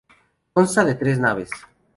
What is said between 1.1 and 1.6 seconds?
naves.